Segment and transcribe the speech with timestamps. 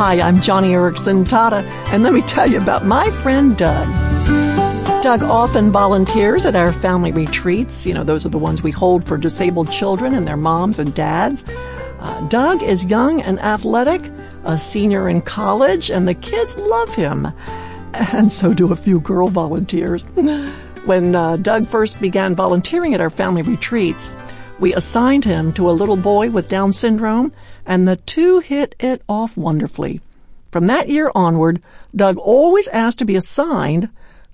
[0.00, 3.86] Hi, I'm Joni Eareckson Tada, and let me tell you about my friend Doug.
[5.02, 7.84] Doug often volunteers at our family retreats.
[7.84, 10.94] You know, those are the ones we hold for disabled children and their moms and
[10.94, 11.44] dads.
[11.98, 14.10] Uh, Doug is young and athletic,
[14.44, 17.28] a senior in college, and the kids love him.
[17.92, 20.02] And so do a few girl volunteers.
[20.86, 24.10] When uh, Doug first began volunteering at our family retreats,
[24.60, 27.32] we assigned him to a little boy with Down syndrome,
[27.64, 30.00] and the two hit it off wonderfully.
[30.52, 31.62] From that year onward,
[31.96, 33.88] Doug always asked to be assigned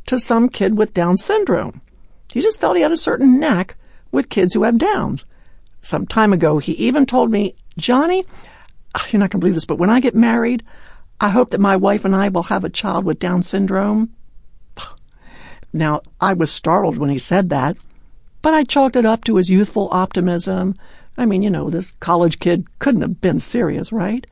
[0.07, 1.81] to some kid with Down syndrome.
[2.33, 3.77] He just felt he had a certain knack
[4.11, 5.25] with kids who have Downs.
[5.81, 8.25] Some time ago, he even told me, Joni,
[9.11, 10.65] you're not going to believe this, but when I get married,
[11.21, 14.11] I hope that my wife and I will have a child with Down syndrome.
[15.73, 17.77] Now, I was startled when he said that,
[18.47, 20.77] but I chalked it up to his youthful optimism.
[21.19, 24.25] I mean, you know, this college kid couldn't have been serious, right?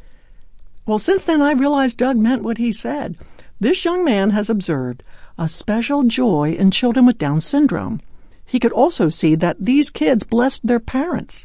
[0.86, 3.16] Well, since then I realized Doug meant what he said.
[3.58, 5.02] This young man has observed
[5.36, 8.00] a special joy in children with Down syndrome.
[8.46, 11.44] He could also see that these kids blessed their parents.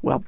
[0.00, 0.24] Well,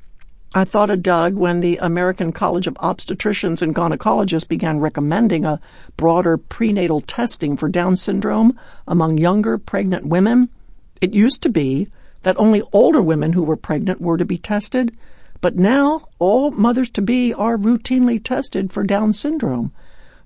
[0.55, 5.61] I thought of Doug when the American College of Obstetricians and Gynecologists began recommending a
[5.97, 10.51] broader prenatal testing for Down syndrome among younger pregnant women.
[11.01, 11.89] It used to be
[12.23, 14.97] that only older women who were pregnant were to be tested,
[15.41, 19.73] but now all mothers to be are routinely tested for Down syndrome.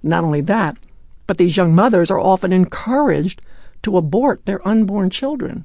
[0.02, 0.78] Not only that,
[1.26, 3.42] but these young mothers are often encouraged
[3.82, 5.64] to abort their unborn children.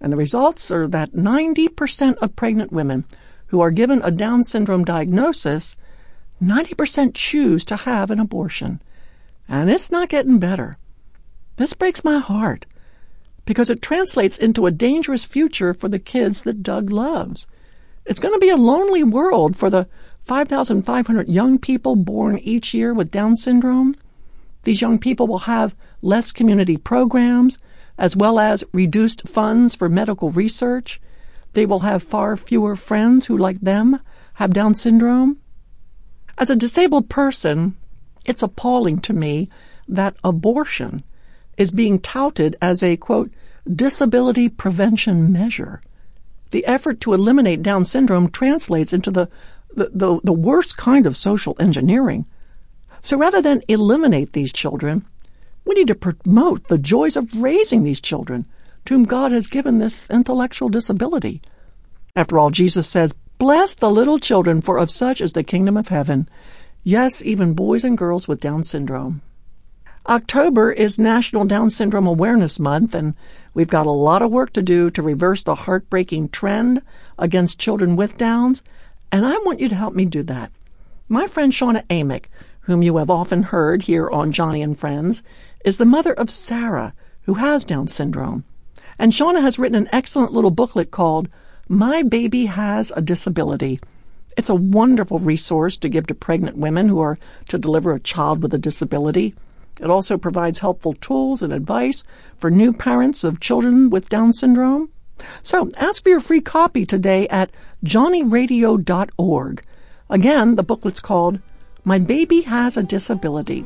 [0.00, 3.04] And the results are that 90% of pregnant women
[3.46, 5.76] who are given a Down syndrome diagnosis,
[6.42, 8.80] 90% choose to have an abortion.
[9.48, 10.76] And it's not getting better.
[11.56, 12.66] This breaks my heart
[13.44, 17.46] because it translates into a dangerous future for the kids that Doug loves.
[18.06, 19.88] It's going to be a lonely world for the
[20.24, 23.96] 5,500 young people born each year with Down syndrome.
[24.62, 27.58] These young people will have less community programs,
[27.98, 31.00] as well as reduced funds for medical research
[31.52, 34.00] they will have far fewer friends who, like them,
[34.34, 35.38] have Down syndrome.
[36.38, 37.76] As a disabled person,
[38.24, 39.48] it's appalling to me
[39.88, 41.04] that abortion
[41.56, 43.30] is being touted as a, quote,
[43.72, 45.80] disability prevention measure.
[46.50, 49.28] The effort to eliminate Down syndrome translates into the,
[49.74, 52.26] the, the, the worst kind of social engineering.
[53.02, 55.04] So rather than eliminate these children,
[55.64, 58.46] we need to promote the joys of raising these children
[58.84, 61.40] to whom God has given this intellectual disability.
[62.14, 65.88] After all, Jesus says, Bless the little children, for of such is the kingdom of
[65.88, 66.28] heaven.
[66.84, 69.22] Yes, even boys and girls with Down syndrome.
[70.08, 73.14] October is National Down Syndrome Awareness Month, and
[73.54, 76.82] we've got a lot of work to do to reverse the heartbreaking trend
[77.20, 78.62] against children with Downs,
[79.12, 80.50] and I want you to help me do that.
[81.08, 82.24] My friend Shauna Amick,
[82.62, 85.22] whom you have often heard here on Joni and Friends,
[85.64, 88.42] is the mother of Sarah, who has Down syndrome.
[88.98, 91.28] And Shauna has written an excellent little booklet called
[91.68, 93.78] My Baby Has a Disability.
[94.36, 97.20] It's a wonderful resource to give to pregnant women who are
[97.50, 99.36] to deliver a child with a disability.
[99.82, 102.04] It also provides helpful tools and advice
[102.36, 104.90] for new parents of children with Down syndrome.
[105.42, 107.50] So ask for your free copy today at
[107.84, 109.62] joniradio.org.
[110.08, 111.40] Again, the booklet's called
[111.84, 113.64] My Baby Has a Disability.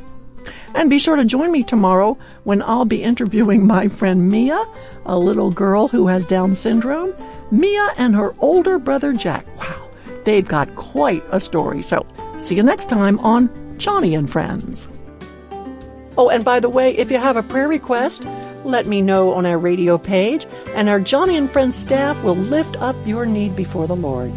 [0.75, 4.65] And be sure to join me tomorrow when I'll be interviewing my friend Mia,
[5.04, 7.15] a little girl who has Down syndrome.
[7.50, 9.47] Mia and her older brother Jack.
[9.59, 9.91] Wow,
[10.25, 11.83] they've got quite a story.
[11.83, 12.06] So
[12.38, 14.88] see you next time on Joni and Friends.
[16.19, 18.25] Oh, and by the way, if you have a prayer request,
[18.65, 22.81] let me know on our radio page, and our Joni and Friends staff will lift
[22.81, 24.32] up your need before the Lord.